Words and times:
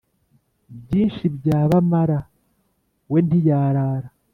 Byinshi 0.81 1.23
bya 1.37 1.59
Bamara 1.69 2.19
we 3.11 3.19
ntiyarara 3.25 4.09